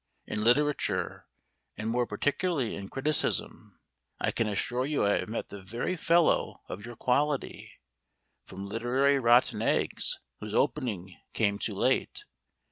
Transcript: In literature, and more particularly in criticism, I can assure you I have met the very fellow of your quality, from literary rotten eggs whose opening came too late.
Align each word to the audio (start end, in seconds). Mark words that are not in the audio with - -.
In 0.25 0.43
literature, 0.43 1.27
and 1.77 1.87
more 1.87 2.07
particularly 2.07 2.75
in 2.75 2.89
criticism, 2.89 3.79
I 4.19 4.31
can 4.31 4.47
assure 4.47 4.83
you 4.83 5.05
I 5.05 5.19
have 5.19 5.29
met 5.29 5.49
the 5.49 5.61
very 5.61 5.95
fellow 5.95 6.63
of 6.67 6.83
your 6.83 6.95
quality, 6.95 7.73
from 8.47 8.65
literary 8.65 9.19
rotten 9.19 9.61
eggs 9.61 10.19
whose 10.39 10.55
opening 10.55 11.15
came 11.33 11.59
too 11.59 11.75
late. 11.75 12.23